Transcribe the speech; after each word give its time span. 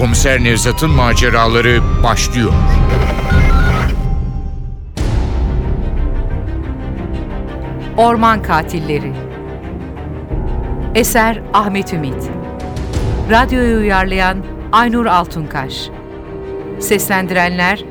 Komiser 0.00 0.44
Nevzat'ın 0.44 0.90
maceraları 0.90 1.80
başlıyor. 2.02 2.52
Orman 7.96 8.42
Katilleri. 8.42 9.12
Eser 10.94 11.40
Ahmet 11.52 11.92
Ümit. 11.92 12.30
Radyoyu 13.30 13.78
uyarlayan 13.78 14.44
Aynur 14.72 15.06
Altunkaş. 15.06 15.88
Seslendirenler 16.80 17.84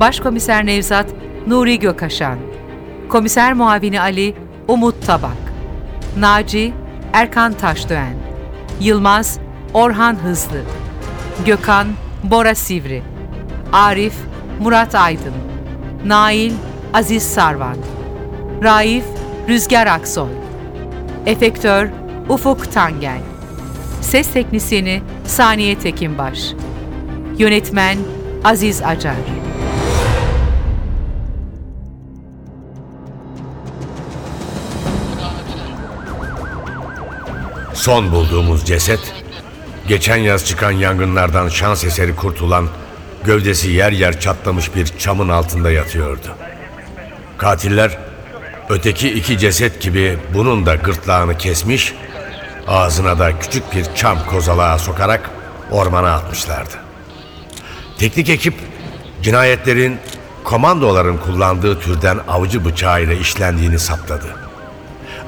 Başkomiser 0.00 0.66
Nevzat 0.66 1.06
Nuri 1.46 1.78
Gökaşan 1.78 2.47
Komiser 3.08 3.52
Muavini 3.52 4.00
Ali 4.00 4.34
Umut 4.68 5.06
Tabak 5.06 5.36
Naci 6.18 6.72
Erkan 7.12 7.52
Taşdöğen 7.52 8.14
Yılmaz 8.80 9.38
Orhan 9.74 10.16
Hızlı 10.16 10.62
Gökhan 11.46 11.86
Bora 12.22 12.54
Sivri 12.54 13.02
Arif 13.72 14.14
Murat 14.60 14.94
Aydın 14.94 15.34
Nail 16.04 16.52
Aziz 16.94 17.22
Sarvan 17.22 17.76
Raif 18.62 19.04
Rüzgar 19.48 19.86
Aksoy 19.86 20.30
Efektör 21.26 21.88
Ufuk 22.28 22.72
Tangel 22.72 23.20
Ses 24.00 24.32
Teknisini 24.32 25.02
Saniye 25.26 25.78
Tekinbaş 25.78 26.52
Yönetmen 27.38 27.98
Aziz 28.44 28.82
Acar 28.82 29.47
Son 37.88 38.12
bulduğumuz 38.12 38.64
ceset, 38.64 39.14
geçen 39.86 40.16
yaz 40.16 40.44
çıkan 40.44 40.70
yangınlardan 40.70 41.48
şans 41.48 41.84
eseri 41.84 42.16
kurtulan, 42.16 42.68
gövdesi 43.24 43.70
yer 43.70 43.92
yer 43.92 44.20
çatlamış 44.20 44.74
bir 44.74 44.86
çamın 44.86 45.28
altında 45.28 45.70
yatıyordu. 45.70 46.28
Katiller, 47.38 47.98
öteki 48.68 49.08
iki 49.08 49.38
ceset 49.38 49.82
gibi 49.82 50.18
bunun 50.34 50.66
da 50.66 50.74
gırtlağını 50.74 51.38
kesmiş, 51.38 51.94
ağzına 52.66 53.18
da 53.18 53.38
küçük 53.38 53.74
bir 53.74 53.94
çam 53.94 54.26
kozalağı 54.26 54.78
sokarak 54.78 55.30
ormana 55.70 56.14
atmışlardı. 56.14 56.74
Teknik 57.98 58.28
ekip, 58.28 58.54
cinayetlerin 59.22 59.98
komandoların 60.44 61.16
kullandığı 61.16 61.80
türden 61.80 62.18
avcı 62.28 62.64
bıçağıyla 62.64 63.14
işlendiğini 63.14 63.78
saptadı. 63.78 64.36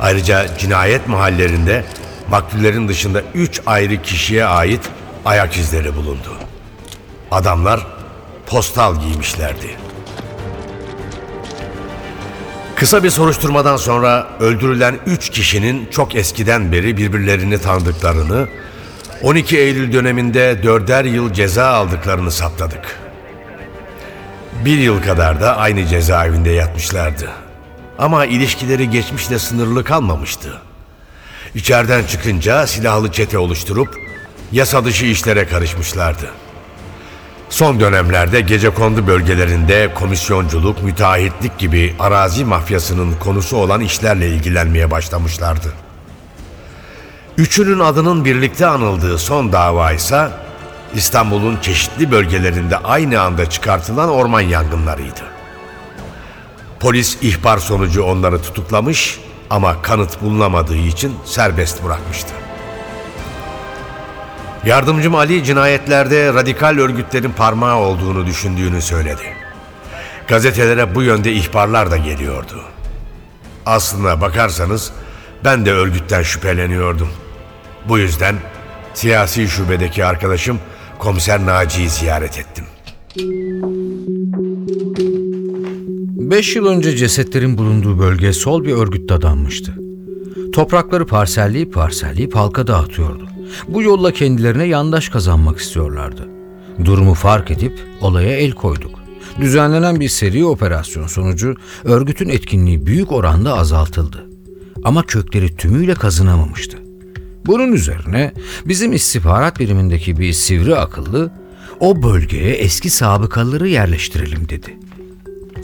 Ayrıca 0.00 0.58
cinayet 0.58 1.08
mahallerinde 1.08 1.84
maktullerin 2.30 2.88
dışında 2.88 3.22
üç 3.34 3.60
ayrı 3.66 4.02
kişiye 4.02 4.44
ait 4.44 4.80
ayak 5.24 5.56
izleri 5.56 5.96
bulundu. 5.96 6.36
Adamlar 7.30 7.86
postal 8.46 9.00
giymişlerdi. 9.00 9.76
Kısa 12.76 13.04
bir 13.04 13.10
soruşturmadan 13.10 13.76
sonra 13.76 14.26
öldürülen 14.40 14.98
üç 15.06 15.30
kişinin 15.30 15.88
çok 15.90 16.14
eskiden 16.14 16.72
beri 16.72 16.96
birbirlerini 16.96 17.58
tanıdıklarını, 17.58 18.48
12 19.22 19.58
Eylül 19.58 19.92
döneminde 19.92 20.62
dörder 20.62 21.04
yıl 21.04 21.32
ceza 21.32 21.66
aldıklarını 21.66 22.30
saptadık. 22.30 23.00
Bir 24.64 24.78
yıl 24.78 25.02
kadar 25.02 25.40
da 25.40 25.56
aynı 25.56 25.86
cezaevinde 25.86 26.50
yatmışlardı. 26.50 27.28
Ama 27.98 28.26
ilişkileri 28.26 28.90
geçmişle 28.90 29.38
sınırlı 29.38 29.84
kalmamıştı. 29.84 30.69
İçeriden 31.54 32.04
çıkınca 32.04 32.66
silahlı 32.66 33.12
çete 33.12 33.38
oluşturup 33.38 33.98
yasa 34.52 34.84
dışı 34.84 35.04
işlere 35.04 35.46
karışmışlardı. 35.46 36.30
Son 37.48 37.80
dönemlerde 37.80 38.40
gecekondu 38.40 39.06
bölgelerinde 39.06 39.94
komisyonculuk, 39.94 40.82
müteahhitlik 40.82 41.58
gibi 41.58 41.94
arazi 41.98 42.44
mafyasının 42.44 43.14
konusu 43.14 43.56
olan 43.56 43.80
işlerle 43.80 44.28
ilgilenmeye 44.28 44.90
başlamışlardı. 44.90 45.72
Üçünün 47.38 47.80
adının 47.80 48.24
birlikte 48.24 48.66
anıldığı 48.66 49.18
son 49.18 49.52
dava 49.52 49.92
ise 49.92 50.28
İstanbul'un 50.94 51.58
çeşitli 51.62 52.10
bölgelerinde 52.10 52.76
aynı 52.76 53.20
anda 53.20 53.50
çıkartılan 53.50 54.08
orman 54.10 54.40
yangınlarıydı. 54.40 55.22
Polis 56.80 57.18
ihbar 57.22 57.58
sonucu 57.58 58.02
onları 58.02 58.42
tutuklamış 58.42 59.20
ama 59.50 59.82
kanıt 59.82 60.22
bulunamadığı 60.22 60.76
için 60.76 61.16
serbest 61.24 61.84
bırakmıştı. 61.84 62.32
Yardımcım 64.64 65.14
Ali 65.14 65.44
cinayetlerde 65.44 66.34
radikal 66.34 66.78
örgütlerin 66.78 67.32
parmağı 67.32 67.76
olduğunu 67.76 68.26
düşündüğünü 68.26 68.82
söyledi. 68.82 69.22
Gazetelere 70.28 70.94
bu 70.94 71.02
yönde 71.02 71.32
ihbarlar 71.32 71.90
da 71.90 71.96
geliyordu. 71.96 72.62
Aslına 73.66 74.20
bakarsanız 74.20 74.92
ben 75.44 75.66
de 75.66 75.72
örgütten 75.72 76.22
şüpheleniyordum. 76.22 77.08
Bu 77.88 77.98
yüzden 77.98 78.36
siyasi 78.94 79.48
şubedeki 79.48 80.04
arkadaşım 80.04 80.60
Komiser 80.98 81.46
Naci'yi 81.46 81.90
ziyaret 81.90 82.38
ettim. 82.38 82.64
Beş 86.30 86.56
yıl 86.56 86.66
önce 86.66 86.96
cesetlerin 86.96 87.58
bulunduğu 87.58 87.98
bölge 87.98 88.32
sol 88.32 88.64
bir 88.64 88.72
örgüt 88.72 89.12
adanmıştı. 89.12 89.74
Toprakları 90.52 91.06
parselleyip 91.06 91.74
parselleyip 91.74 92.34
halka 92.34 92.66
dağıtıyordu. 92.66 93.28
Bu 93.68 93.82
yolla 93.82 94.12
kendilerine 94.12 94.64
yandaş 94.64 95.08
kazanmak 95.08 95.58
istiyorlardı. 95.58 96.28
Durumu 96.84 97.14
fark 97.14 97.50
edip 97.50 97.78
olaya 98.00 98.36
el 98.36 98.52
koyduk. 98.52 98.90
Düzenlenen 99.40 100.00
bir 100.00 100.08
seri 100.08 100.44
operasyon 100.44 101.06
sonucu 101.06 101.54
örgütün 101.84 102.28
etkinliği 102.28 102.86
büyük 102.86 103.12
oranda 103.12 103.58
azaltıldı. 103.58 104.26
Ama 104.84 105.02
kökleri 105.02 105.56
tümüyle 105.56 105.94
kazınamamıştı. 105.94 106.78
Bunun 107.46 107.72
üzerine 107.72 108.32
bizim 108.66 108.92
istihbarat 108.92 109.60
birimindeki 109.60 110.18
bir 110.18 110.32
sivri 110.32 110.76
akıllı 110.76 111.30
o 111.80 112.02
bölgeye 112.02 112.52
eski 112.54 112.90
sabıkaları 112.90 113.68
yerleştirelim 113.68 114.48
dedi. 114.48 114.76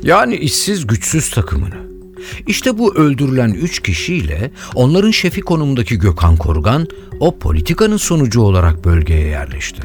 Yani 0.06 0.36
işsiz 0.36 0.86
güçsüz 0.86 1.30
takımını. 1.30 1.74
İşte 2.46 2.78
bu 2.78 2.94
öldürülen 2.94 3.50
üç 3.50 3.82
kişiyle 3.82 4.50
onların 4.74 5.10
şefi 5.10 5.40
konumundaki 5.40 5.98
Gökhan 5.98 6.36
Korgan 6.36 6.86
o 7.20 7.38
politikanın 7.38 7.96
sonucu 7.96 8.40
olarak 8.40 8.84
bölgeye 8.84 9.26
yerleşti. 9.26 9.82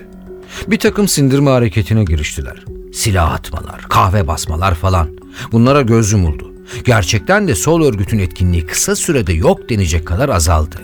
Bir 0.67 0.79
takım 0.79 1.07
sindirme 1.07 1.49
hareketine 1.49 2.03
giriştiler. 2.03 2.63
Silah 2.93 3.31
atmalar, 3.33 3.81
kahve 3.81 4.27
basmalar 4.27 4.75
falan. 4.75 5.09
Bunlara 5.51 5.81
göz 5.81 6.11
yumuldu. 6.11 6.51
Gerçekten 6.85 7.47
de 7.47 7.55
sol 7.55 7.83
örgütün 7.83 8.19
etkinliği 8.19 8.65
kısa 8.65 8.95
sürede 8.95 9.33
yok 9.33 9.69
denecek 9.69 10.07
kadar 10.07 10.29
azaldı. 10.29 10.77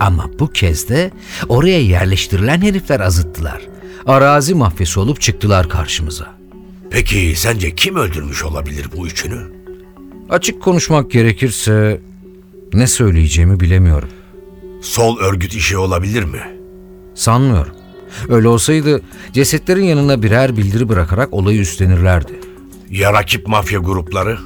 Ama 0.00 0.30
bu 0.38 0.50
kez 0.52 0.88
de 0.88 1.10
oraya 1.48 1.80
yerleştirilen 1.82 2.60
herifler 2.60 3.00
azıttılar. 3.00 3.62
Arazi 4.06 4.54
mafyası 4.54 5.00
olup 5.00 5.20
çıktılar 5.20 5.68
karşımıza. 5.68 6.35
Peki 6.90 7.34
sence 7.36 7.74
kim 7.74 7.96
öldürmüş 7.96 8.44
olabilir 8.44 8.86
bu 8.96 9.06
üçünü? 9.06 9.40
Açık 10.30 10.62
konuşmak 10.62 11.10
gerekirse 11.10 12.00
ne 12.74 12.86
söyleyeceğimi 12.86 13.60
bilemiyorum. 13.60 14.08
Sol 14.82 15.18
örgüt 15.18 15.54
işi 15.54 15.78
olabilir 15.78 16.22
mi? 16.24 16.40
Sanmıyorum. 17.14 17.72
Öyle 18.28 18.48
olsaydı 18.48 19.02
cesetlerin 19.32 19.84
yanına 19.84 20.22
birer 20.22 20.56
bildiri 20.56 20.88
bırakarak 20.88 21.32
olayı 21.32 21.60
üstlenirlerdi. 21.60 22.32
Ya 22.90 23.12
rakip 23.12 23.48
mafya 23.48 23.78
grupları? 23.78 24.38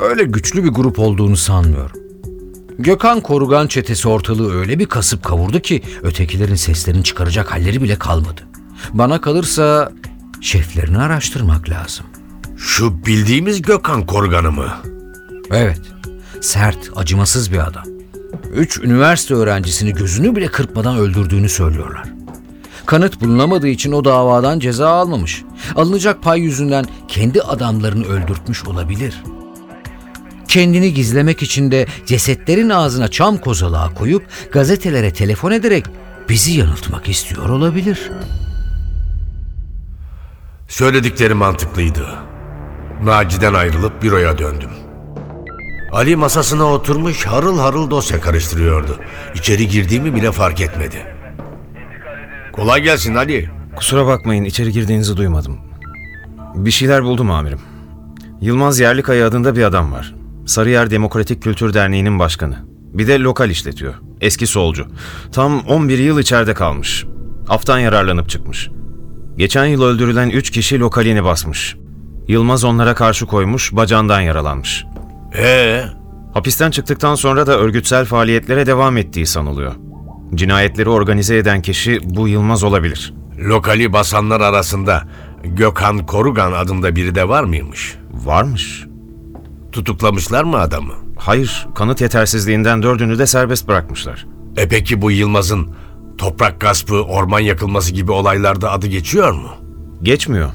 Öyle 0.00 0.24
güçlü 0.24 0.64
bir 0.64 0.68
grup 0.68 0.98
olduğunu 0.98 1.36
sanmıyorum. 1.36 1.96
Gökhan 2.78 3.20
Korugan 3.20 3.66
çetesi 3.66 4.08
ortalığı 4.08 4.54
öyle 4.54 4.78
bir 4.78 4.86
kasıp 4.86 5.24
kavurdu 5.24 5.60
ki 5.60 5.82
ötekilerin 6.02 6.54
seslerini 6.54 7.04
çıkaracak 7.04 7.52
halleri 7.52 7.82
bile 7.82 7.96
kalmadı. 7.96 8.40
Bana 8.92 9.20
kalırsa 9.20 9.92
şeflerini 10.40 10.98
araştırmak 10.98 11.70
lazım. 11.70 12.06
Şu 12.56 13.06
bildiğimiz 13.06 13.62
Gökhan 13.62 14.06
Korgan'ı 14.06 14.52
mı? 14.52 14.68
Evet, 15.50 15.80
sert, 16.40 16.90
acımasız 16.96 17.52
bir 17.52 17.68
adam. 17.68 17.84
Üç 18.54 18.78
üniversite 18.78 19.34
öğrencisini 19.34 19.92
gözünü 19.92 20.36
bile 20.36 20.46
kırpmadan 20.46 20.96
öldürdüğünü 20.96 21.48
söylüyorlar. 21.48 22.08
Kanıt 22.86 23.20
bulunamadığı 23.20 23.68
için 23.68 23.92
o 23.92 24.04
davadan 24.04 24.58
ceza 24.58 24.88
almamış. 24.88 25.44
Alınacak 25.76 26.22
pay 26.22 26.40
yüzünden 26.40 26.84
kendi 27.08 27.42
adamlarını 27.42 28.06
öldürtmüş 28.06 28.64
olabilir. 28.64 29.22
Kendini 30.48 30.94
gizlemek 30.94 31.42
için 31.42 31.70
de 31.70 31.86
cesetlerin 32.06 32.68
ağzına 32.68 33.08
çam 33.08 33.38
kozalağı 33.38 33.94
koyup 33.94 34.26
gazetelere 34.52 35.12
telefon 35.12 35.50
ederek 35.50 35.84
bizi 36.28 36.52
yanıltmak 36.52 37.08
istiyor 37.08 37.48
olabilir. 37.48 38.10
Söyledikleri 40.68 41.34
mantıklıydı. 41.34 42.06
Naci'den 43.02 43.54
ayrılıp 43.54 44.02
büroya 44.02 44.38
döndüm. 44.38 44.70
Ali 45.92 46.16
masasına 46.16 46.64
oturmuş 46.64 47.26
harıl 47.26 47.58
harıl 47.58 47.90
dosya 47.90 48.20
karıştırıyordu. 48.20 48.98
İçeri 49.34 49.68
girdiğimi 49.68 50.14
bile 50.14 50.32
fark 50.32 50.60
etmedi. 50.60 51.06
Kolay 52.52 52.82
gelsin 52.82 53.14
Ali. 53.14 53.50
Kusura 53.76 54.06
bakmayın 54.06 54.44
içeri 54.44 54.72
girdiğinizi 54.72 55.16
duymadım. 55.16 55.58
Bir 56.54 56.70
şeyler 56.70 57.04
buldum 57.04 57.30
amirim. 57.30 57.60
Yılmaz 58.40 58.80
Yerlikaya 58.80 59.26
adında 59.26 59.56
bir 59.56 59.62
adam 59.62 59.92
var. 59.92 60.14
Sarıyer 60.46 60.90
Demokratik 60.90 61.42
Kültür 61.42 61.74
Derneği'nin 61.74 62.18
başkanı. 62.18 62.56
Bir 62.68 63.06
de 63.06 63.20
lokal 63.20 63.50
işletiyor. 63.50 63.94
Eski 64.20 64.46
solcu. 64.46 64.86
Tam 65.32 65.60
11 65.60 65.98
yıl 65.98 66.18
içeride 66.18 66.54
kalmış. 66.54 67.06
Aftan 67.48 67.78
yararlanıp 67.78 68.28
çıkmış. 68.28 68.70
Geçen 69.38 69.64
yıl 69.64 69.82
öldürülen 69.82 70.28
3 70.30 70.50
kişi 70.50 70.80
lokalini 70.80 71.24
basmış. 71.24 71.76
Yılmaz 72.28 72.64
onlara 72.64 72.94
karşı 72.94 73.26
koymuş, 73.26 73.72
bacağından 73.72 74.20
yaralanmış. 74.20 74.84
Ee, 75.38 75.84
Hapisten 76.34 76.70
çıktıktan 76.70 77.14
sonra 77.14 77.46
da 77.46 77.58
örgütsel 77.58 78.04
faaliyetlere 78.04 78.66
devam 78.66 78.96
ettiği 78.96 79.26
sanılıyor. 79.26 79.72
Cinayetleri 80.34 80.88
organize 80.88 81.36
eden 81.36 81.62
kişi 81.62 81.98
bu 82.04 82.28
Yılmaz 82.28 82.62
olabilir. 82.64 83.14
lokali 83.38 83.92
basanlar 83.92 84.40
arasında 84.40 85.08
Gökhan 85.44 86.06
Korugan 86.06 86.52
adında 86.52 86.96
biri 86.96 87.14
de 87.14 87.28
var 87.28 87.44
mıymış? 87.44 87.96
Varmış. 88.12 88.84
Tutuklamışlar 89.72 90.44
mı 90.44 90.56
adamı? 90.58 90.92
Hayır, 91.18 91.66
kanıt 91.74 92.00
yetersizliğinden 92.00 92.82
dördünü 92.82 93.18
de 93.18 93.26
serbest 93.26 93.68
bırakmışlar. 93.68 94.26
E 94.56 94.68
peki 94.68 95.02
bu 95.02 95.10
Yılmaz'ın 95.10 95.74
toprak 96.18 96.60
gaspı, 96.60 96.94
orman 96.94 97.40
yakılması 97.40 97.92
gibi 97.92 98.12
olaylarda 98.12 98.70
adı 98.72 98.86
geçiyor 98.86 99.32
mu? 99.32 99.50
Geçmiyor. 100.02 100.50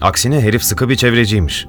Aksine 0.00 0.40
herif 0.40 0.64
sıkı 0.64 0.88
bir 0.88 0.96
çevreciymiş. 0.96 1.66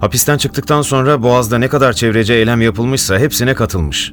Hapisten 0.00 0.38
çıktıktan 0.38 0.82
sonra 0.82 1.22
Boğaz'da 1.22 1.58
ne 1.58 1.68
kadar 1.68 1.92
çevreci 1.92 2.32
eylem 2.32 2.60
yapılmışsa 2.60 3.18
hepsine 3.18 3.54
katılmış. 3.54 4.12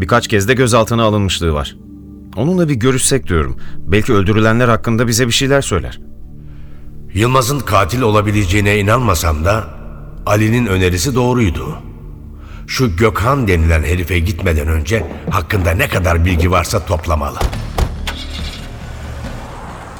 Birkaç 0.00 0.28
kez 0.28 0.48
de 0.48 0.54
gözaltına 0.54 1.02
alınmışlığı 1.02 1.52
var. 1.52 1.76
Onunla 2.36 2.68
bir 2.68 2.74
görüşsek 2.74 3.26
diyorum. 3.26 3.56
Belki 3.78 4.12
öldürülenler 4.12 4.68
hakkında 4.68 5.08
bize 5.08 5.26
bir 5.26 5.32
şeyler 5.32 5.62
söyler. 5.62 6.00
Yılmaz'ın 7.14 7.60
katil 7.60 8.00
olabileceğine 8.00 8.78
inanmasam 8.78 9.44
da 9.44 9.64
Ali'nin 10.26 10.66
önerisi 10.66 11.14
doğruydu. 11.14 11.78
Şu 12.66 12.96
Gökhan 12.96 13.48
denilen 13.48 13.82
herife 13.82 14.18
gitmeden 14.18 14.68
önce 14.68 15.06
hakkında 15.30 15.70
ne 15.70 15.88
kadar 15.88 16.24
bilgi 16.24 16.50
varsa 16.50 16.86
toplamalı. 16.86 17.38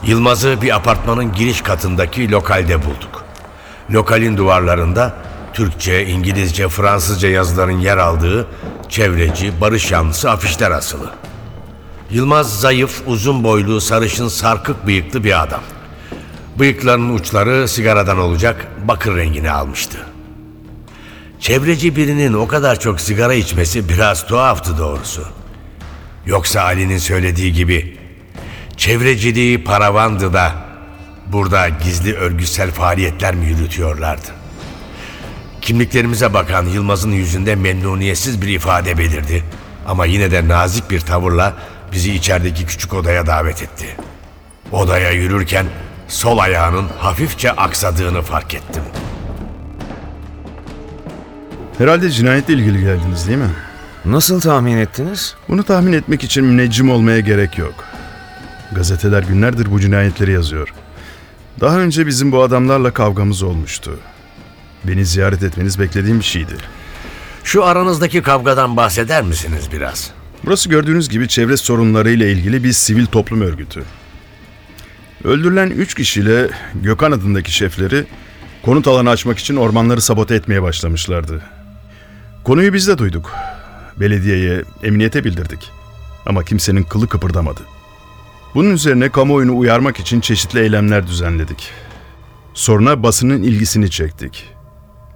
Yılmaz'ı 0.04 0.62
bir 0.62 0.76
apartmanın 0.76 1.32
giriş 1.32 1.60
katındaki 1.60 2.30
lokalde 2.30 2.84
bulduk. 2.84 3.24
Lokalin 3.90 4.36
duvarlarında 4.36 5.14
Türkçe, 5.52 6.06
İngilizce, 6.06 6.68
Fransızca 6.68 7.28
yazıların 7.28 7.78
yer 7.78 7.98
aldığı 7.98 8.46
çevreci, 8.88 9.60
barış 9.60 9.92
yanlısı 9.92 10.30
afişler 10.30 10.70
asılı. 10.70 11.10
Yılmaz 12.10 12.60
zayıf, 12.60 13.02
uzun 13.06 13.44
boylu, 13.44 13.80
sarışın, 13.80 14.28
sarkık 14.28 14.86
bıyıklı 14.86 15.24
bir 15.24 15.42
adam. 15.42 15.60
Bıyıklarının 16.58 17.14
uçları 17.14 17.68
sigaradan 17.68 18.18
olacak 18.18 18.66
bakır 18.88 19.16
rengini 19.16 19.50
almıştı. 19.50 19.98
Çevreci 21.40 21.96
birinin 21.96 22.32
o 22.32 22.48
kadar 22.48 22.80
çok 22.80 23.00
sigara 23.00 23.34
içmesi 23.34 23.88
biraz 23.88 24.26
tuhaftı 24.26 24.78
doğrusu. 24.78 25.22
Yoksa 26.26 26.62
Ali'nin 26.62 26.98
söylediği 26.98 27.52
gibi 27.52 27.99
çevreciliği 28.80 29.64
paravandı 29.64 30.32
da 30.32 30.52
burada 31.26 31.68
gizli 31.68 32.14
örgütsel 32.14 32.70
faaliyetler 32.70 33.34
mi 33.34 33.46
yürütüyorlardı? 33.46 34.28
Kimliklerimize 35.60 36.34
bakan 36.34 36.66
Yılmaz'ın 36.66 37.12
yüzünde 37.12 37.54
memnuniyetsiz 37.56 38.42
bir 38.42 38.48
ifade 38.48 38.98
belirdi 38.98 39.44
ama 39.86 40.06
yine 40.06 40.30
de 40.30 40.48
nazik 40.48 40.90
bir 40.90 41.00
tavırla 41.00 41.54
bizi 41.92 42.14
içerideki 42.14 42.66
küçük 42.66 42.94
odaya 42.94 43.26
davet 43.26 43.62
etti. 43.62 43.86
Odaya 44.72 45.10
yürürken 45.10 45.66
sol 46.08 46.38
ayağının 46.38 46.88
hafifçe 46.98 47.52
aksadığını 47.52 48.22
fark 48.22 48.54
ettim. 48.54 48.82
Herhalde 51.78 52.10
cinayetle 52.10 52.54
ilgili 52.54 52.80
geldiniz 52.80 53.28
değil 53.28 53.38
mi? 53.38 53.50
Nasıl 54.04 54.40
tahmin 54.40 54.76
ettiniz? 54.76 55.34
Bunu 55.48 55.64
tahmin 55.64 55.92
etmek 55.92 56.24
için 56.24 56.44
müneccim 56.44 56.90
olmaya 56.90 57.20
gerek 57.20 57.58
yok. 57.58 57.89
Gazeteler 58.72 59.22
günlerdir 59.22 59.70
bu 59.70 59.80
cinayetleri 59.80 60.32
yazıyor. 60.32 60.74
Daha 61.60 61.78
önce 61.78 62.06
bizim 62.06 62.32
bu 62.32 62.42
adamlarla 62.42 62.90
kavgamız 62.90 63.42
olmuştu. 63.42 63.98
Beni 64.84 65.06
ziyaret 65.06 65.42
etmeniz 65.42 65.78
beklediğim 65.78 66.18
bir 66.18 66.24
şeydi. 66.24 66.54
Şu 67.44 67.64
aranızdaki 67.64 68.22
kavgadan 68.22 68.76
bahseder 68.76 69.22
misiniz 69.22 69.68
biraz? 69.72 70.10
Burası 70.44 70.68
gördüğünüz 70.68 71.08
gibi 71.08 71.28
çevre 71.28 71.56
sorunlarıyla 71.56 72.26
ilgili 72.26 72.64
bir 72.64 72.72
sivil 72.72 73.06
toplum 73.06 73.40
örgütü. 73.40 73.82
Öldürülen 75.24 75.70
üç 75.70 75.94
kişiyle 75.94 76.48
Gökhan 76.74 77.12
adındaki 77.12 77.52
şefleri 77.52 78.04
konut 78.62 78.88
alanı 78.88 79.10
açmak 79.10 79.38
için 79.38 79.56
ormanları 79.56 80.00
sabote 80.00 80.34
etmeye 80.34 80.62
başlamışlardı. 80.62 81.42
Konuyu 82.44 82.72
biz 82.72 82.88
de 82.88 82.98
duyduk. 82.98 83.32
Belediyeye, 83.96 84.62
emniyete 84.82 85.24
bildirdik. 85.24 85.70
Ama 86.26 86.44
kimsenin 86.44 86.82
kılı 86.82 87.08
kıpırdamadı. 87.08 87.60
Bunun 88.54 88.70
üzerine 88.70 89.08
kamuoyunu 89.08 89.58
uyarmak 89.58 90.00
için 90.00 90.20
çeşitli 90.20 90.60
eylemler 90.60 91.06
düzenledik. 91.06 91.70
Sonra 92.54 93.02
basının 93.02 93.42
ilgisini 93.42 93.90
çektik. 93.90 94.48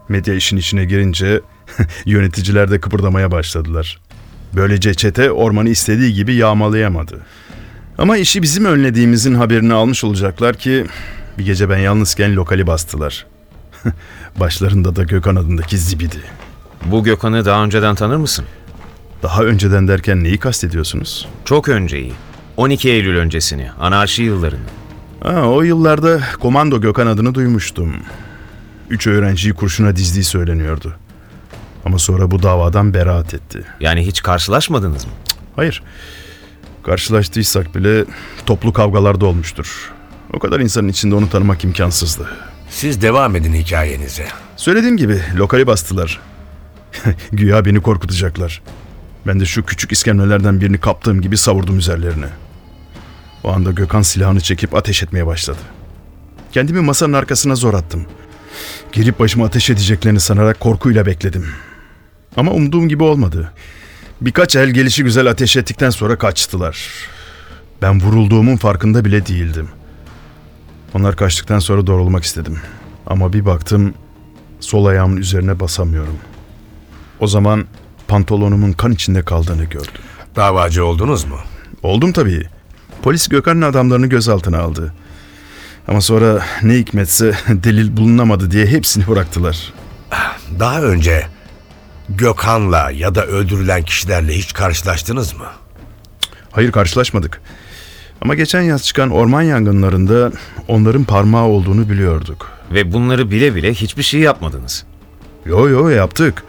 Medya 0.08 0.34
işin 0.34 0.56
içine 0.56 0.84
girince 0.84 1.40
yöneticiler 2.04 2.70
de 2.70 2.81
kıpırdamaya 2.81 3.31
başladılar. 3.31 4.00
Böylece 4.52 4.94
çete 4.94 5.31
ormanı 5.31 5.69
istediği 5.69 6.14
gibi 6.14 6.34
yağmalayamadı. 6.34 7.20
Ama 7.98 8.16
işi 8.16 8.42
bizim 8.42 8.64
önlediğimizin 8.64 9.34
haberini 9.34 9.75
almış 9.75 10.04
olacaklar 10.04 10.56
ki 10.56 10.86
bir 11.38 11.44
gece 11.44 11.70
ben 11.70 11.78
yalnızken 11.78 12.36
lokali 12.36 12.66
bastılar. 12.66 13.26
Başlarında 14.40 14.96
da 14.96 15.02
Gökhan 15.02 15.36
adındaki 15.36 15.78
zibidi. 15.78 16.20
Bu 16.84 17.04
Gökhan'ı 17.04 17.44
daha 17.44 17.64
önceden 17.64 17.94
tanır 17.94 18.16
mısın? 18.16 18.44
Daha 19.22 19.42
önceden 19.42 19.88
derken 19.88 20.25
neyi 20.25 20.38
kastediyorsunuz? 20.38 21.28
Çok 21.44 21.69
önceyi. 21.69 22.12
12 22.56 22.90
Eylül 22.90 23.16
öncesini, 23.16 23.70
anarşi 23.80 24.22
yıllarını. 24.22 24.60
Ha, 25.22 25.48
o 25.48 25.62
yıllarda 25.62 26.20
Komando 26.40 26.80
Gökhan 26.80 27.06
adını 27.06 27.34
duymuştum. 27.34 27.96
Üç 28.90 29.06
öğrenciyi 29.06 29.54
kurşuna 29.54 29.96
dizdiği 29.96 30.24
söyleniyordu. 30.24 30.94
Ama 31.84 31.98
sonra 31.98 32.30
bu 32.30 32.42
davadan 32.42 32.94
beraat 32.94 33.34
etti. 33.34 33.64
Yani 33.81 34.06
hiç 34.06 34.22
karşılaşmadınız 34.22 35.05
mı? 35.05 35.10
Hayır. 35.56 35.82
Karşılaştıysak 36.82 37.74
bile 37.74 38.05
toplu 38.46 38.72
kavgalarda 38.72 39.26
olmuştur. 39.26 39.93
O 40.32 40.38
kadar 40.38 40.60
insanın 40.60 40.88
içinde 40.88 41.14
onu 41.14 41.31
tanımak 41.31 41.64
imkansızdı. 41.64 42.29
Siz 42.70 43.02
devam 43.02 43.36
edin 43.36 43.55
hikayenize. 43.55 44.26
Söylediğim 44.56 44.96
gibi 44.96 45.20
lokali 45.36 45.67
bastılar. 45.67 46.20
Güya 47.32 47.64
beni 47.64 47.81
korkutacaklar. 47.81 48.62
Ben 49.26 49.40
de 49.40 49.46
şu 49.46 49.64
küçük 49.64 49.93
iskemlelerden 49.93 50.60
birini 50.60 50.79
kaptığım 50.79 51.20
gibi 51.20 51.36
savurdum 51.36 51.79
üzerlerine. 51.79 52.26
O 53.44 53.53
anda 53.53 53.70
Gökhan 53.70 54.03
silahını 54.03 54.41
çekip 54.41 54.74
ateş 54.74 55.03
etmeye 55.03 55.27
başladı. 55.27 55.58
Kendimi 56.53 56.81
masanın 56.81 57.13
arkasına 57.13 57.55
zor 57.55 57.74
attım. 57.74 58.06
Gelip 58.93 59.20
başıma 59.20 59.46
ateş 59.46 59.70
edeceklerini 59.70 60.20
sanarak 60.20 60.60
korkuyla 60.60 61.06
bekledim. 61.06 61.46
Ama 62.36 62.53
umduğum 62.53 62.89
gibi 62.89 63.03
olmadı. 63.03 63.53
Birkaç 64.20 64.56
el 64.56 64.70
gelişi 64.70 65.05
güzel 65.05 65.27
ateş 65.27 65.56
ettikten 65.56 65.91
sonra 65.91 66.19
kaçtılar. 66.19 66.89
Ben 67.82 68.01
vurulduğumun 68.01 68.56
farkında 68.56 69.05
bile 69.05 69.27
değildim. 69.27 69.69
Onlar 70.94 71.17
kaçtıktan 71.17 71.58
sonra 71.58 71.86
doğrulmak 71.86 72.24
istedim. 72.24 72.58
Ama 73.06 73.32
bir 73.32 73.46
baktım 73.46 73.94
sol 74.60 74.84
ayağımın 74.84 75.17
üzerine 75.17 75.60
basamıyorum. 75.60 76.19
O 77.20 77.27
zaman 77.27 77.67
pantolonumun 78.08 78.72
kan 78.72 78.93
içinde 78.93 79.22
kaldığını 79.22 79.65
gördüm. 79.65 80.03
Davacı 80.36 80.84
oldunuz 80.84 81.24
mu? 81.24 81.39
Oldum 81.82 82.13
tabii. 82.13 82.54
Polis 83.05 83.29
Gökhan'ın 83.29 83.63
adamlarını 83.63 84.06
gözaltına 84.06 84.58
aldı. 84.58 84.94
Ama 85.89 86.01
sonra 86.01 86.44
ne 86.63 86.75
hikmetse 86.75 87.34
delil 87.49 87.96
bulunamadı 87.96 88.51
diye 88.51 88.67
hepsini 88.67 89.06
bıraktılar. 89.06 89.73
Daha 90.58 90.82
önce 90.82 91.27
Gökhan'la 92.08 92.91
ya 92.91 93.15
da 93.15 93.27
öldürülen 93.27 93.82
kişilerle 93.82 94.32
hiç 94.34 94.53
karşılaştınız 94.53 95.34
mı? 95.34 95.46
Hayır 96.51 96.73
karşılaşmadık. 96.73 97.41
Ama 98.20 98.34
geçen 98.34 98.63
yaz 98.63 98.84
çıkan 98.84 99.11
orman 99.11 99.43
yangınlarında 99.43 100.32
onların 100.69 101.05
parmağı 101.05 101.44
olduğunu 101.44 101.91
biliyorduk. 101.91 102.51
Ve 102.70 102.93
bunları 102.93 103.31
bile 103.31 103.55
bile 103.55 103.75
hiçbir 103.75 104.03
şey 104.03 104.20
yapmadınız. 104.20 104.84
Yo 105.46 105.69
yo 105.69 105.89
yaptık. 105.89 106.44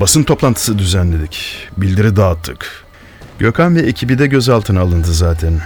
Basın 0.00 0.22
toplantısı 0.22 0.78
düzenledik. 0.78 1.68
Bildiri 1.76 2.16
dağıttık. 2.16 2.84
Gökhan 3.38 3.76
ve 3.76 3.80
ekibi 3.80 4.18
de 4.18 4.26
gözaltına 4.26 4.80
alındı 4.80 5.12
zaten. 5.12 5.60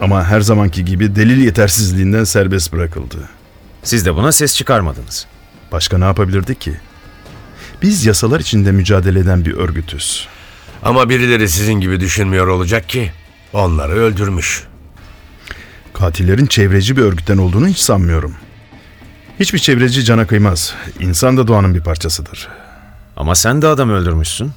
Ama 0.00 0.24
her 0.24 0.40
zamanki 0.40 0.84
gibi 0.84 1.16
delil 1.16 1.44
yetersizliğinden 1.44 2.24
serbest 2.24 2.72
bırakıldı. 2.72 3.16
Siz 3.82 4.06
de 4.06 4.14
buna 4.14 4.32
ses 4.32 4.56
çıkarmadınız. 4.56 5.26
Başka 5.72 5.98
ne 5.98 6.04
yapabilirdik 6.04 6.60
ki? 6.60 6.76
Biz 7.82 8.06
yasalar 8.06 8.40
içinde 8.40 8.72
mücadele 8.72 9.18
eden 9.18 9.44
bir 9.44 9.54
örgütüz. 9.54 10.28
Ama 10.82 11.08
birileri 11.08 11.48
sizin 11.48 11.72
gibi 11.72 12.00
düşünmüyor 12.00 12.46
olacak 12.46 12.88
ki 12.88 13.12
onları 13.52 13.92
öldürmüş. 13.92 14.64
Katillerin 15.94 16.46
çevreci 16.46 16.96
bir 16.96 17.02
örgütten 17.02 17.38
olduğunu 17.38 17.68
hiç 17.68 17.78
sanmıyorum. 17.78 18.34
Hiçbir 19.40 19.58
çevreci 19.58 20.04
cana 20.04 20.26
kıymaz. 20.26 20.74
İnsan 21.00 21.36
da 21.36 21.48
doğanın 21.48 21.74
bir 21.74 21.80
parçasıdır. 21.80 22.48
Ama 23.16 23.34
sen 23.34 23.62
de 23.62 23.66
adam 23.66 23.90
öldürmüşsün. 23.90 24.52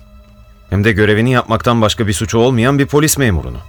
Hem 0.69 0.84
de 0.84 0.91
görevini 0.91 1.31
yapmaktan 1.31 1.81
başka 1.81 2.08
bir 2.08 2.13
suçu 2.13 2.38
olmayan 2.38 2.79
bir 2.79 2.86
polis 2.86 3.17
memurunu. 3.17 3.60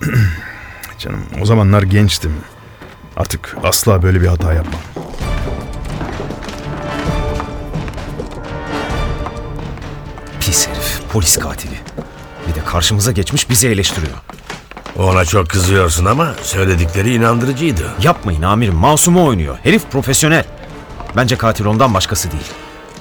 Canım 1.04 1.26
o 1.42 1.46
zamanlar 1.46 1.82
gençtim. 1.82 2.32
Artık 3.16 3.56
asla 3.62 4.02
böyle 4.02 4.20
bir 4.20 4.26
hata 4.26 4.52
yapmam. 4.54 4.80
Pis 10.40 10.68
herif, 10.68 11.00
polis 11.12 11.38
katili. 11.38 11.76
Bir 12.48 12.54
de 12.54 12.64
karşımıza 12.64 13.12
geçmiş 13.12 13.50
bizi 13.50 13.68
eleştiriyor. 13.68 14.16
Ona 14.96 15.24
çok 15.24 15.50
kızıyorsun 15.50 16.04
ama 16.04 16.34
söyledikleri 16.42 17.14
inandırıcıydı. 17.14 17.94
Yapmayın 18.02 18.42
amirim, 18.42 18.74
masumu 18.74 19.26
oynuyor. 19.26 19.58
Herif 19.62 19.90
profesyonel. 19.90 20.44
Bence 21.16 21.36
katil 21.36 21.64
ondan 21.64 21.94
başkası 21.94 22.30
değil. 22.30 22.52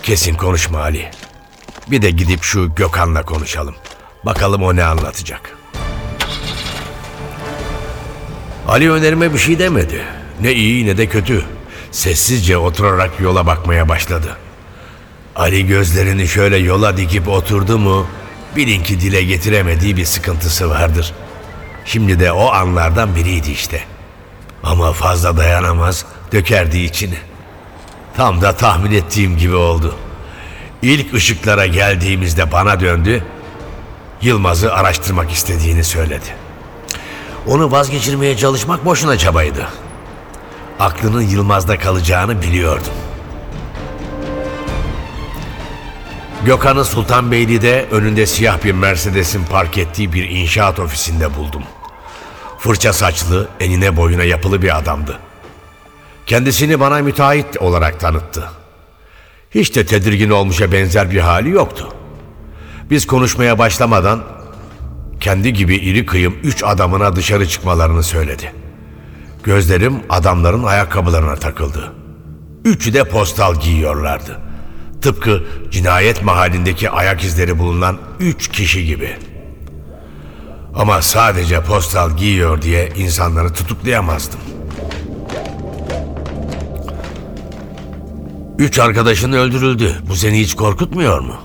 Kesin 0.04 0.36
konuşma 0.36 0.80
Ali. 0.80 1.12
Bir 1.88 2.02
de 2.02 2.10
gidip 2.10 2.44
şu 2.44 2.76
Gökhan'la 2.76 3.24
konuşalım. 3.24 3.76
Bakalım 4.26 4.64
o 4.64 4.76
ne 4.76 4.84
anlatacak. 4.84 5.63
Ali 8.68 8.92
önerime 8.92 9.34
bir 9.34 9.40
şey 9.40 9.60
demedi. 9.60 10.02
Ne 10.42 10.54
iyi 10.54 10.86
ne 10.86 10.98
de 10.98 11.08
kötü. 11.08 11.46
Sessizce 11.92 12.58
oturarak 12.58 13.20
yola 13.20 13.48
bakmaya 13.48 13.90
başladı. 13.90 14.38
Ali 15.36 15.68
gözlerini 15.68 16.28
şöyle 16.28 16.58
yola 16.58 16.98
dikip 16.98 17.28
oturdu 17.28 17.78
mu 17.78 18.08
bilin 18.56 18.84
ki 18.84 19.02
dile 19.02 19.24
getiremediği 19.24 19.98
bir 19.98 20.06
sıkıntısı 20.06 20.70
vardır. 20.70 21.14
Şimdi 21.86 22.20
de 22.20 22.32
o 22.32 22.52
anlardan 22.52 23.16
biriydi 23.16 23.52
işte. 23.52 23.84
Ama 24.64 24.94
fazla 24.94 25.38
dayanamaz, 25.38 26.06
dökerdi 26.32 26.80
içini. 26.80 27.18
Tam 28.18 28.42
da 28.42 28.56
tahmin 28.56 28.92
ettiğim 28.92 29.38
gibi 29.38 29.56
oldu. 29.56 29.96
İlk 30.82 31.14
ışıklara 31.14 31.66
geldiğimizde 31.66 32.52
bana 32.52 32.80
döndü. 32.80 33.24
Yılmaz'ı 34.22 34.74
araştırmak 34.74 35.32
istediğini 35.32 35.84
söyledi. 35.84 36.43
Onu 37.48 37.72
vazgeçirmeye 37.72 38.38
çalışmak 38.38 38.86
boşuna 38.86 39.18
çabaydı. 39.18 39.68
Aklının 40.80 41.22
Yılmaz'da 41.22 41.80
kalacağını 41.80 42.42
biliyordum. 42.42 42.94
Gökhan'ı 46.46 46.86
Sultanbeyli'de 46.86 47.86
önünde 47.92 48.26
siyah 48.26 48.64
bir 48.64 48.72
Mercedes'in 48.72 49.46
park 49.46 49.78
ettiği 49.78 50.14
bir 50.14 50.30
inşaat 50.30 50.80
ofisinde 50.80 51.36
buldum. 51.36 51.64
Fırça 52.60 52.94
saçlı, 52.94 53.48
enine 53.60 53.98
boyuna 53.98 54.24
yapılı 54.24 54.62
bir 54.62 54.78
adamdı. 54.78 55.20
Kendisini 56.26 56.80
bana 56.80 57.00
müteahhit 57.00 57.58
olarak 57.58 58.00
tanıttı. 58.00 58.50
Hiç 59.52 59.76
de 59.76 59.86
tedirgin 59.86 60.30
olmuşa 60.30 60.72
benzer 60.72 61.12
bir 61.12 61.20
hali 61.20 61.50
yoktu. 61.50 61.90
Biz 62.90 63.08
konuşmaya 63.08 63.60
başlamadan 63.60 64.24
kendi 65.24 65.54
gibi 65.54 65.76
iri 65.76 66.06
kıyım 66.06 66.36
üç 66.44 66.64
adamına 66.64 67.16
dışarı 67.16 67.48
çıkmalarını 67.48 68.04
söyledi. 68.04 68.52
Gözlerim 69.44 69.96
adamların 70.10 70.64
ayakkabılarına 70.64 71.36
takıldı. 71.36 71.94
Üçü 72.66 72.94
de 72.94 73.04
postal 73.04 73.60
giyiyorlardı. 73.60 74.40
Tıpkı 75.02 75.44
cinayet 75.72 76.24
mahallindeki 76.24 76.90
ayak 76.90 77.24
izleri 77.24 77.60
bulunan 77.60 77.98
üç 78.20 78.48
kişi 78.48 78.86
gibi. 78.86 79.18
Ama 80.76 81.02
sadece 81.02 81.62
postal 81.62 82.18
giyiyor 82.18 82.62
diye 82.62 82.90
insanları 82.98 83.54
tutuklayamazdım. 83.54 84.40
Üç 88.60 88.80
arkadaşın 88.80 89.32
öldürüldü. 89.32 89.96
Bu 90.10 90.16
seni 90.16 90.40
hiç 90.40 90.56
korkutmuyor 90.56 91.20
mu? 91.20 91.36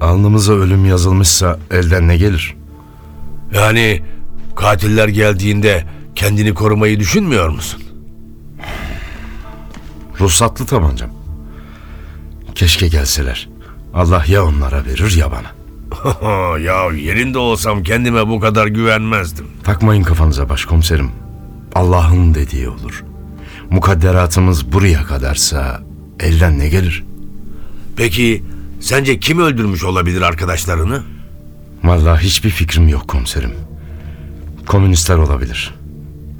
Alnımıza 0.00 0.52
ölüm 0.52 0.86
yazılmışsa 0.86 1.58
elden 1.70 2.08
ne 2.08 2.16
gelir? 2.16 2.57
Yani 3.54 4.02
katiller 4.56 5.08
geldiğinde 5.08 5.84
kendini 6.14 6.54
korumayı 6.54 7.00
düşünmüyor 7.00 7.48
musun? 7.48 7.82
Ruhsatlı 10.20 10.66
tabancam. 10.66 11.10
Keşke 12.54 12.88
gelseler. 12.88 13.48
Allah 13.94 14.24
ya 14.28 14.44
onlara 14.44 14.84
verir 14.84 15.16
ya 15.16 15.30
bana. 15.32 15.58
ya 16.58 16.92
yerinde 16.92 17.38
olsam 17.38 17.82
kendime 17.82 18.28
bu 18.28 18.40
kadar 18.40 18.66
güvenmezdim. 18.66 19.46
Takmayın 19.64 20.02
kafanıza 20.02 20.48
başkomiserim. 20.48 21.10
Allah'ın 21.74 22.34
dediği 22.34 22.68
olur. 22.68 23.04
Mukadderatımız 23.70 24.72
buraya 24.72 25.04
kadarsa 25.04 25.82
elden 26.20 26.58
ne 26.58 26.68
gelir? 26.68 27.04
Peki 27.96 28.44
sence 28.80 29.18
kim 29.20 29.38
öldürmüş 29.40 29.84
olabilir 29.84 30.22
arkadaşlarını? 30.22 31.02
Vallahi 31.84 32.24
hiçbir 32.24 32.50
fikrim 32.50 32.88
yok 32.88 33.08
komiserim. 33.08 33.52
Komünistler 34.66 35.16
olabilir. 35.16 35.74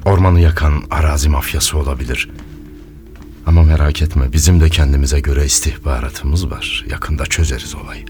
Ormanı 0.04 0.40
yakan 0.40 0.82
arazi 0.90 1.28
mafyası 1.28 1.78
olabilir. 1.78 2.30
Ama 3.46 3.62
merak 3.62 4.02
etme 4.02 4.32
bizim 4.32 4.60
de 4.60 4.68
kendimize 4.68 5.20
göre 5.20 5.44
istihbaratımız 5.44 6.50
var. 6.50 6.84
Yakında 6.90 7.26
çözeriz 7.26 7.74
olayı. 7.74 8.04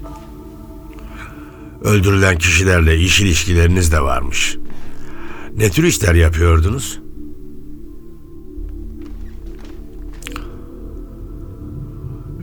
Öldürülen 1.83 2.37
kişilerle 2.37 2.97
iş 2.97 3.21
ilişkileriniz 3.21 3.91
de 3.91 4.01
varmış. 4.01 4.57
Ne 5.57 5.69
tür 5.69 5.83
işler 5.83 6.15
yapıyordunuz? 6.15 6.99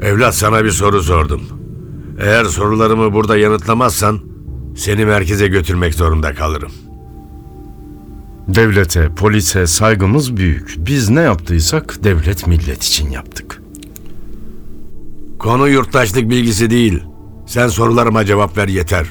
Evlat 0.02 0.34
sana 0.34 0.64
bir 0.64 0.70
soru 0.70 1.02
sordum. 1.02 1.42
Eğer 2.20 2.44
sorularımı 2.44 3.12
burada 3.12 3.36
yanıtlamazsan 3.36 4.20
seni 4.76 5.04
merkeze 5.04 5.48
götürmek 5.48 5.94
zorunda 5.94 6.34
kalırım. 6.34 6.72
Devlete, 8.48 9.08
polise 9.08 9.66
saygımız 9.66 10.36
büyük. 10.36 10.74
Biz 10.78 11.08
ne 11.08 11.20
yaptıysak 11.20 12.04
devlet 12.04 12.46
millet 12.46 12.82
için 12.82 13.10
yaptık. 13.10 13.62
Konu 15.38 15.68
yurttaşlık 15.68 16.30
bilgisi 16.30 16.70
değil. 16.70 17.02
Sen 17.46 17.68
sorularıma 17.68 18.24
cevap 18.24 18.58
ver 18.58 18.68
yeter. 18.68 19.06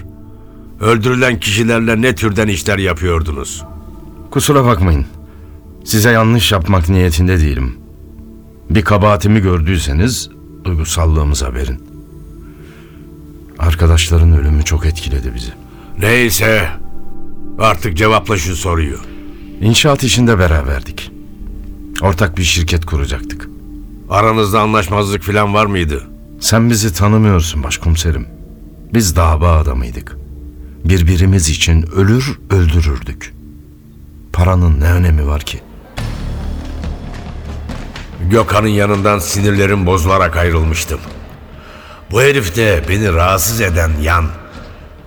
Öldürülen 0.82 1.40
kişilerle 1.40 2.02
ne 2.02 2.16
türden 2.16 2.48
işler 2.48 2.78
yapıyordunuz? 2.78 3.64
Kusura 4.32 4.66
bakmayın. 4.66 5.06
Size 5.84 6.12
yanlış 6.12 6.52
yapmak 6.52 6.90
niyetinde 6.90 7.40
değilim. 7.40 7.78
Bir 8.70 8.82
kabahatimi 8.82 9.40
gördüyseniz 9.40 10.30
duygusallığımıza 10.64 11.54
verin. 11.54 11.85
Arkadaşların 13.60 14.32
ölümü 14.34 14.64
çok 14.64 14.86
etkiledi 14.86 15.36
bizi. 15.36 15.52
Neyse. 16.00 16.70
Artık 17.60 17.98
cevapla 17.98 18.38
şu 18.38 18.56
soruyu. 18.56 18.98
İnşaat 19.62 20.04
işinde 20.04 20.40
beraberdik. 20.40 21.12
Ortak 22.02 22.38
bir 22.38 22.44
şirket 22.44 22.86
kuracaktık. 22.86 23.50
Aranızda 24.10 24.62
anlaşmazlık 24.62 25.24
falan 25.24 25.54
var 25.54 25.66
mıydı? 25.66 26.04
Sen 26.40 26.70
bizi 26.70 26.94
tanımıyorsun 26.94 27.64
başkomiserim. 27.64 28.28
Biz 28.94 29.16
dava 29.16 29.52
adamıydık. 29.58 30.18
Birbirimiz 30.86 31.50
için 31.50 31.82
ölür 31.96 32.40
öldürürdük. 32.50 33.34
Paranın 34.34 34.80
ne 34.82 34.92
önemi 34.92 35.28
var 35.28 35.42
ki? 35.42 35.60
Gökhan'ın 38.30 38.68
yanından 38.68 39.20
sinirlerim 39.20 39.86
bozularak 39.86 40.38
ayrılmıştım. 40.38 41.00
Bu 42.12 42.22
herifte 42.22 42.84
beni 42.90 43.14
rahatsız 43.14 43.62
eden 43.62 43.92
yan, 44.02 44.26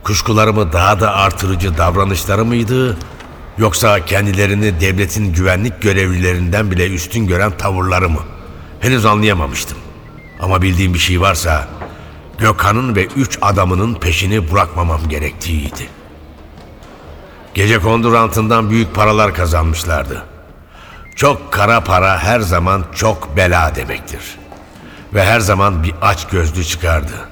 kuşkularımı 0.03 0.73
daha 0.73 1.01
da 1.01 1.15
artırıcı 1.15 1.79
davranışları 1.79 2.45
mıydı? 2.45 2.97
Yoksa 3.59 4.05
kendilerini 4.05 4.81
devletin 4.81 5.33
güvenlik 5.33 5.83
görevlilerinden 5.83 6.71
bile 6.71 6.87
üstün 6.95 7.27
gören 7.27 7.51
tavırları 7.51 8.09
mı? 8.09 8.21
Henüz 8.81 9.07
anlayamamıştım. 9.07 9.79
Ama 10.41 10.63
bildiğim 10.63 10.95
bir 10.95 10.99
şey 10.99 11.21
varsa 11.21 11.69
Gökhan'ın 12.39 12.97
ve 12.97 13.07
üç 13.07 13.39
adamının 13.43 13.95
peşini 13.95 14.53
bırakmamam 14.53 15.09
gerektiğiydi. 15.09 15.89
Gece 17.55 17.79
kondu 17.79 18.13
rantından 18.13 18.71
büyük 18.71 18.95
paralar 18.95 19.35
kazanmışlardı. 19.35 20.23
Çok 21.17 21.53
kara 21.53 21.85
para 21.85 22.19
her 22.19 22.41
zaman 22.41 22.85
çok 22.95 23.37
bela 23.37 23.75
demektir. 23.75 24.39
Ve 25.15 25.25
her 25.25 25.41
zaman 25.41 25.83
bir 25.83 25.95
aç 26.03 26.29
gözlü 26.29 26.65
çıkardı. 26.65 27.29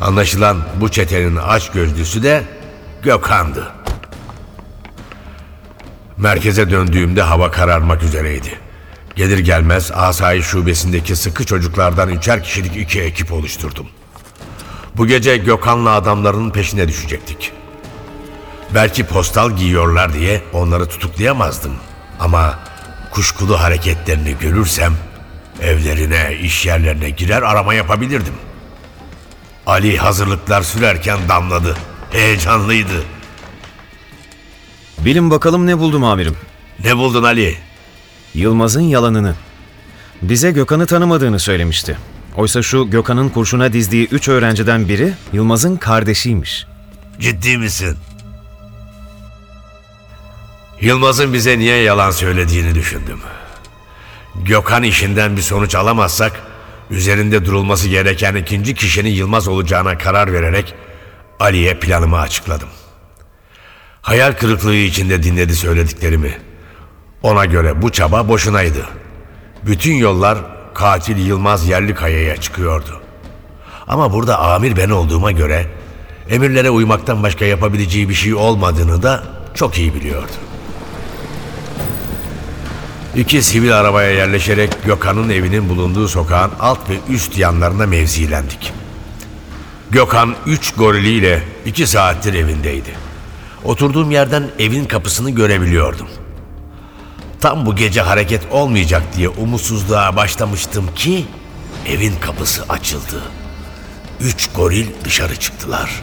Anlaşılan 0.00 0.58
bu 0.80 0.88
çetenin 0.88 1.36
aç 1.36 1.72
gözlüsü 1.72 2.22
de 2.22 2.44
Gökhan'dı. 3.02 3.72
Merkeze 6.16 6.70
döndüğümde 6.70 7.22
hava 7.22 7.50
kararmak 7.50 8.02
üzereydi. 8.02 8.58
Gelir 9.16 9.38
gelmez 9.38 9.90
asayiş 9.94 10.46
şubesindeki 10.46 11.16
sıkı 11.16 11.46
çocuklardan 11.46 12.08
üçer 12.08 12.42
kişilik 12.42 12.76
iki 12.76 13.00
ekip 13.00 13.32
oluşturdum. 13.32 13.86
Bu 14.96 15.06
gece 15.06 15.36
Gökhan'la 15.36 15.90
adamlarının 15.90 16.50
peşine 16.50 16.88
düşecektik. 16.88 17.52
Belki 18.74 19.06
postal 19.06 19.56
giyiyorlar 19.56 20.12
diye 20.12 20.42
onları 20.52 20.88
tutuklayamazdım. 20.88 21.72
Ama 22.20 22.58
kuşkulu 23.10 23.60
hareketlerini 23.60 24.34
görürsem 24.40 24.92
evlerine, 25.62 26.38
iş 26.42 26.66
yerlerine 26.66 27.10
girer 27.10 27.42
arama 27.42 27.74
yapabilirdim. 27.74 28.34
Ali 29.66 29.98
hazırlıklar 29.98 30.62
sürerken 30.62 31.18
damladı. 31.28 31.76
Heyecanlıydı. 32.10 33.04
Bilin 34.98 35.30
bakalım 35.30 35.66
ne 35.66 35.78
buldum 35.78 36.04
amirim. 36.04 36.36
Ne 36.84 36.96
buldun 36.96 37.22
Ali? 37.22 37.56
Yılmaz'ın 38.34 38.80
yalanını. 38.80 39.34
Bize 40.22 40.50
Gökhan'ı 40.50 40.86
tanımadığını 40.86 41.38
söylemişti. 41.38 41.98
Oysa 42.36 42.62
şu 42.62 42.90
Gökhan'ın 42.90 43.28
kurşuna 43.28 43.72
dizdiği 43.72 44.08
üç 44.08 44.28
öğrenciden 44.28 44.88
biri 44.88 45.14
Yılmaz'ın 45.32 45.76
kardeşiymiş. 45.76 46.66
Ciddi 47.20 47.58
misin? 47.58 47.96
Yılmaz'ın 50.80 51.32
bize 51.32 51.58
niye 51.58 51.76
yalan 51.76 52.10
söylediğini 52.10 52.74
düşündüm. 52.74 53.20
Gökhan 54.44 54.82
işinden 54.82 55.36
bir 55.36 55.42
sonuç 55.42 55.74
alamazsak, 55.74 56.42
üzerinde 56.90 57.44
durulması 57.44 57.88
gereken 57.88 58.34
ikinci 58.34 58.74
kişinin 58.74 59.10
Yılmaz 59.10 59.48
olacağına 59.48 59.98
karar 59.98 60.32
vererek 60.32 60.74
Ali'ye 61.40 61.78
planımı 61.78 62.18
açıkladım. 62.18 62.68
Hayal 64.02 64.32
kırıklığı 64.32 64.74
içinde 64.74 65.22
dinledi 65.22 65.56
söylediklerimi. 65.56 66.38
Ona 67.22 67.44
göre 67.44 67.82
bu 67.82 67.92
çaba 67.92 68.28
boşunaydı. 68.28 68.86
Bütün 69.66 69.94
yollar 69.94 70.38
katil 70.74 71.26
Yılmaz 71.26 71.68
Yerlikaya'ya 71.68 72.36
çıkıyordu. 72.36 73.00
Ama 73.88 74.12
burada 74.12 74.38
amir 74.38 74.76
ben 74.76 74.90
olduğuma 74.90 75.32
göre 75.32 75.66
emirlere 76.30 76.70
uymaktan 76.70 77.22
başka 77.22 77.44
yapabileceği 77.44 78.08
bir 78.08 78.14
şey 78.14 78.34
olmadığını 78.34 79.02
da 79.02 79.22
çok 79.54 79.78
iyi 79.78 79.94
biliyordu. 79.94 80.32
İki 83.16 83.42
sivil 83.42 83.78
arabaya 83.78 84.10
yerleşerek 84.10 84.84
Gökhan'ın 84.84 85.30
evinin 85.30 85.68
bulunduğu 85.68 86.08
sokağın 86.08 86.50
alt 86.60 86.90
ve 86.90 86.94
üst 87.08 87.38
yanlarına 87.38 87.86
mevzilendik. 87.86 88.72
Gökhan 89.90 90.34
üç 90.46 90.74
goriliyle 90.74 91.42
iki 91.66 91.86
saattir 91.86 92.34
evindeydi. 92.34 92.90
Oturduğum 93.64 94.10
yerden 94.10 94.44
evin 94.58 94.84
kapısını 94.84 95.30
görebiliyordum. 95.30 96.08
Tam 97.40 97.66
bu 97.66 97.76
gece 97.76 98.00
hareket 98.00 98.42
olmayacak 98.50 99.02
diye 99.16 99.28
umutsuzluğa 99.28 100.16
başlamıştım 100.16 100.94
ki 100.94 101.26
evin 101.88 102.14
kapısı 102.20 102.64
açıldı. 102.68 103.22
Üç 104.20 104.50
goril 104.56 104.86
dışarı 105.04 105.36
çıktılar. 105.36 106.02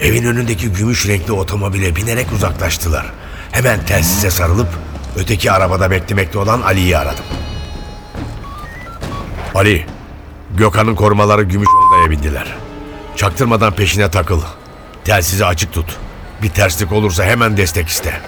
Evin 0.00 0.24
önündeki 0.24 0.72
gümüş 0.72 1.08
renkli 1.08 1.32
otomobile 1.32 1.96
binerek 1.96 2.32
uzaklaştılar. 2.32 3.06
Hemen 3.52 3.86
telsize 3.86 4.30
sarılıp 4.30 4.68
öteki 5.16 5.52
arabada 5.52 5.90
beklemekte 5.90 6.38
olan 6.38 6.62
Ali'yi 6.62 6.98
aradım. 6.98 7.24
Ali, 9.54 9.86
Gökhan'ın 10.50 10.94
korumaları 10.94 11.42
gümüş 11.42 11.68
ondaya 11.68 12.10
bindiler. 12.10 12.56
Çaktırmadan 13.16 13.74
peşine 13.74 14.10
takıl. 14.10 14.42
Telsizi 15.04 15.46
açık 15.46 15.72
tut. 15.72 15.96
Bir 16.42 16.50
terslik 16.50 16.92
olursa 16.92 17.24
hemen 17.24 17.56
destek 17.56 17.88
iste. 17.88 18.20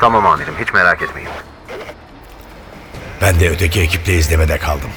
Tamam 0.00 0.26
amirim 0.26 0.54
hiç 0.60 0.74
merak 0.74 1.02
etmeyin. 1.02 1.30
Ben 3.20 3.40
de 3.40 3.50
öteki 3.50 3.80
ekiple 3.80 4.14
izlemede 4.14 4.58
kaldım. 4.58 4.90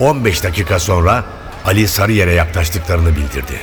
15 0.00 0.44
dakika 0.44 0.78
sonra 0.78 1.24
Ali 1.66 1.88
Sarıyer'e 1.88 2.32
yaklaştıklarını 2.32 3.16
bildirdi. 3.16 3.60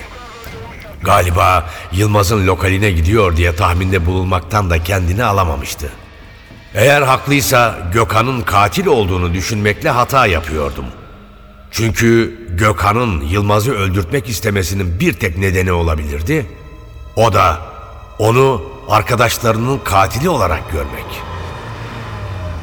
Galiba 1.08 1.70
Yılmaz'ın 1.92 2.48
lokaline 2.48 2.92
gidiyor 2.92 3.38
diye 3.38 3.56
tahminde 3.56 4.06
bulunmaktan 4.06 4.70
da 4.70 4.84
kendini 4.84 5.24
alamamıştı. 5.24 5.92
Eğer 6.74 7.02
haklıysa 7.02 7.80
Gökhan'ın 7.94 8.42
katil 8.42 8.86
olduğunu 8.86 9.34
düşünmekle 9.34 9.90
hata 9.90 10.26
yapıyordum. 10.26 10.86
Çünkü 11.72 12.40
Gökhan'ın 12.50 13.22
Yılmaz'ı 13.22 13.72
öldürtmek 13.72 14.30
istemesinin 14.30 15.00
bir 15.00 15.14
tek 15.14 15.38
nedeni 15.38 15.72
olabilirdi. 15.72 16.46
O 17.16 17.34
da 17.34 17.58
onu 18.20 18.62
arkadaşlarının 18.90 19.80
katili 19.80 20.30
olarak 20.30 20.72
görmek. 20.72 21.06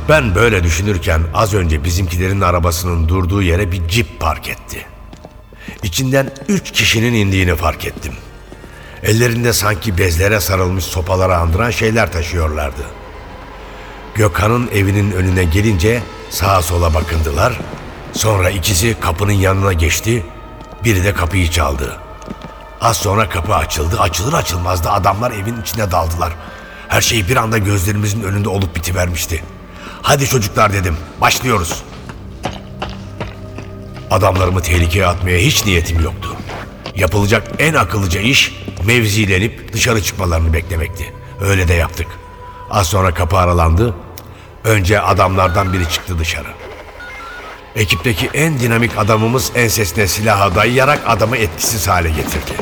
Ben 0.09 0.35
böyle 0.35 0.64
düşünürken 0.64 1.20
az 1.35 1.54
önce 1.54 1.85
bizimkilerin 1.85 2.40
arabasının 2.40 3.09
durduğu 3.09 3.42
yere 3.42 3.72
bir 3.72 3.88
cip 3.88 4.20
park 4.20 4.48
etti. 4.48 4.87
İçinden 5.83 6.30
üç 6.48 6.72
kişinin 6.72 7.14
indiğini 7.14 7.57
fark 7.57 7.87
ettim. 7.87 8.12
Ellerinde 9.05 9.53
sanki 9.53 9.99
bezlere 9.99 10.40
sarılmış 10.40 10.85
sopalara 10.85 11.38
andıran 11.38 11.71
şeyler 11.71 12.12
taşıyorlardı. 12.12 12.83
Gökhan'ın 14.14 14.69
evinin 14.75 15.12
önüne 15.12 15.45
gelince 15.45 16.03
sağa 16.31 16.62
sola 16.62 16.95
bakındılar. 16.95 17.61
Sonra 18.12 18.51
ikisi 18.51 19.01
kapının 19.01 19.33
yanına 19.33 19.73
geçti. 19.73 20.27
Biri 20.85 21.05
de 21.05 21.14
kapıyı 21.14 21.51
çaldı. 21.51 21.97
Az 22.81 22.97
sonra 22.97 23.29
kapı 23.29 23.55
açıldı. 23.55 24.01
Açılır 24.01 24.33
açılmaz 24.33 24.85
da 24.85 24.93
adamlar 24.93 25.31
evin 25.31 25.61
içine 25.62 25.90
daldılar. 25.90 26.33
Her 26.88 27.01
şey 27.01 27.29
bir 27.29 27.37
anda 27.37 27.59
gözlerimizin 27.59 28.23
önünde 28.23 28.49
olup 28.49 28.77
bitivermişti. 28.77 29.45
Hadi 30.03 30.27
çocuklar 30.27 30.73
dedim. 30.73 30.97
Başlıyoruz. 31.21 31.83
Adamlarımı 34.11 34.62
tehlikeye 34.62 35.07
atmaya 35.07 35.38
hiç 35.38 35.67
niyetim 35.67 36.01
yoktu. 36.01 36.37
Yapılacak 36.97 37.43
en 37.59 37.75
akıllıca 37.75 38.21
iş 38.21 38.63
mevzilenip 38.87 39.73
dışarı 39.73 40.03
çıkmalarını 40.03 40.53
beklemekti. 40.53 41.12
Öyle 41.40 41.68
de 41.68 41.75
yaptık. 41.75 42.07
Az 42.70 42.87
sonra 42.87 43.14
kapı 43.14 43.37
aralandı. 43.37 43.94
Önce 44.64 45.01
adamlardan 45.01 45.73
biri 45.73 45.88
çıktı 45.88 46.18
dışarı. 46.18 46.49
Ekipteki 47.77 48.31
en 48.35 48.61
dinamik 48.61 48.99
adamımız 48.99 49.53
ensesine 49.55 50.07
silahı 50.07 50.55
dayayarak 50.55 51.01
adamı 51.07 51.37
etkisiz 51.37 51.88
hale 51.88 52.09
getirdi. 52.09 52.53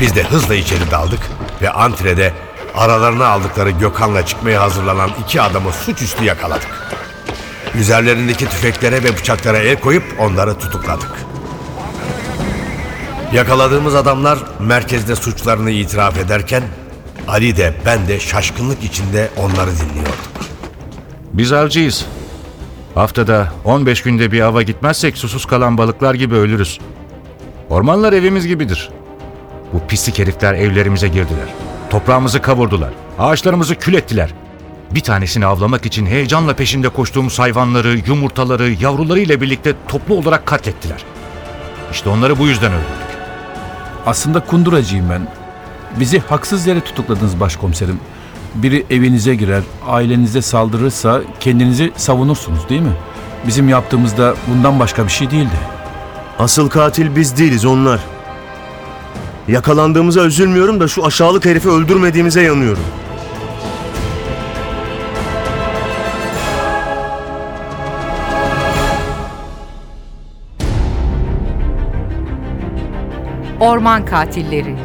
Biz 0.00 0.16
de 0.16 0.22
hızla 0.22 0.54
içeri 0.54 0.90
daldık 0.90 1.20
ve 1.62 1.70
antrede 1.70 2.32
aralarına 2.74 3.26
aldıkları 3.26 3.70
Gökhan'la 3.70 4.26
çıkmaya 4.26 4.62
hazırlanan 4.62 5.10
iki 5.24 5.42
adamı 5.42 5.72
suçüstü 5.72 6.24
yakaladık. 6.24 6.68
Üzerlerindeki 7.74 8.46
tüfeklere 8.48 9.04
ve 9.04 9.16
bıçaklara 9.16 9.58
el 9.58 9.80
koyup 9.80 10.04
onları 10.18 10.58
tutukladık. 10.58 11.10
Yakaladığımız 13.32 13.94
adamlar 13.94 14.38
merkezde 14.60 15.16
suçlarını 15.16 15.70
itiraf 15.70 16.18
ederken 16.18 16.62
Ali 17.28 17.56
de 17.56 17.74
ben 17.86 18.08
de 18.08 18.20
şaşkınlık 18.20 18.84
içinde 18.84 19.30
onları 19.36 19.70
dinliyorduk. 19.70 20.32
Biz 21.32 21.52
avcıyız. 21.52 22.06
Haftada 22.94 23.52
15 23.64 24.02
günde 24.02 24.32
bir 24.32 24.40
ava 24.40 24.62
gitmezsek 24.62 25.18
susuz 25.18 25.46
kalan 25.46 25.78
balıklar 25.78 26.14
gibi 26.14 26.34
ölürüz. 26.34 26.78
Ormanlar 27.70 28.12
evimiz 28.12 28.46
gibidir. 28.46 28.90
Bu 29.72 29.86
pislik 29.86 30.18
herifler 30.18 30.54
evlerimize 30.54 31.08
girdiler. 31.08 31.48
Toprağımızı 31.90 32.42
kavurdular. 32.42 32.90
Ağaçlarımızı 33.18 33.74
kül 33.76 33.94
ettiler. 33.94 34.30
Bir 34.90 35.00
tanesini 35.00 35.46
avlamak 35.46 35.86
için 35.86 36.06
heyecanla 36.06 36.54
peşinde 36.54 36.88
koştuğumuz 36.88 37.38
hayvanları, 37.38 37.98
yumurtaları, 38.06 38.70
yavruları 38.80 39.20
ile 39.20 39.40
birlikte 39.40 39.74
toplu 39.88 40.14
olarak 40.14 40.46
katlettiler. 40.46 41.04
İşte 41.92 42.08
onları 42.08 42.38
bu 42.38 42.46
yüzden 42.46 42.72
öldürdük. 42.72 43.01
Aslında 44.06 44.40
kunduracıyım 44.40 45.10
ben. 45.10 45.28
Bizi 46.00 46.18
haksız 46.18 46.66
yere 46.66 46.80
tutukladınız 46.80 47.40
başkomiserim. 47.40 48.00
Biri 48.54 48.86
evinize 48.90 49.34
girer, 49.34 49.62
ailenize 49.86 50.42
saldırırsa 50.42 51.20
kendinizi 51.40 51.92
savunursunuz 51.96 52.68
değil 52.68 52.80
mi? 52.80 52.92
Bizim 53.46 53.68
yaptığımızda 53.68 54.34
bundan 54.48 54.80
başka 54.80 55.04
bir 55.04 55.10
şey 55.10 55.30
değildi. 55.30 55.58
Asıl 56.38 56.70
katil 56.70 57.16
biz 57.16 57.38
değiliz 57.38 57.64
onlar. 57.64 58.00
Yakalandığımıza 59.48 60.24
üzülmüyorum 60.24 60.80
da 60.80 60.88
şu 60.88 61.06
aşağılık 61.06 61.44
herifi 61.44 61.68
öldürmediğimize 61.68 62.42
yanıyorum. 62.42 62.82
Orman 73.62 74.04
Katilleri. 74.04 74.76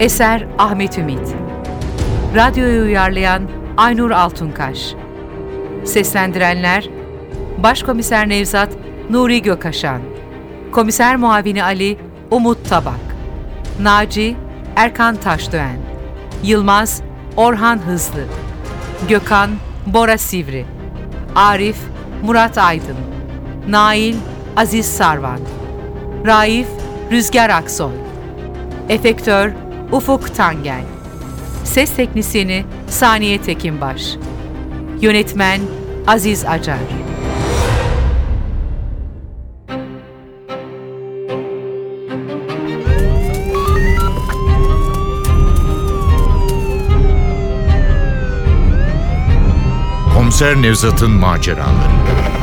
Eser 0.00 0.46
Ahmet 0.58 0.98
Ümit. 0.98 1.34
Radyoyu 2.34 2.82
uyarlayan 2.82 3.42
Aynur 3.76 4.10
Altunkaş. 4.10 4.94
Seslendirenler 5.84 6.88
Başkomiser 7.58 8.28
Nevzat 8.28 8.68
Nuri 9.10 9.42
Gökaşan. 9.42 10.00
Komiser 10.72 11.16
Muavini 11.16 11.64
Ali 11.64 11.98
Umut 12.30 12.68
Tabak. 12.68 13.16
Naci 13.80 14.36
Erkan 14.76 15.16
Taşdöğen. 15.16 15.78
Yılmaz 16.42 17.02
Orhan 17.36 17.78
Hızlı. 17.78 18.24
Gökhan 19.08 19.50
Bora 19.86 20.18
Sivri. 20.18 20.64
Arif 21.36 21.78
Murat 22.22 22.58
Aydın. 22.58 22.96
Nail 23.68 24.16
Aziz 24.56 24.86
Sarvan. 24.86 25.40
Raif 26.26 26.83
Rüzgar 27.10 27.50
Aksoy. 27.50 27.92
Efektör 28.88 29.52
Ufuk 29.92 30.34
Tangel. 30.34 30.82
Ses 31.64 31.96
Teknisini 31.96 32.64
Saniye 32.88 33.42
Tekinbaş. 33.42 34.16
Yönetmen 35.00 35.60
Aziz 36.06 36.44
Acar. 36.44 36.78
Komiser 50.14 50.62
Nevzat'ın 50.62 51.10
maceraları. 51.10 52.33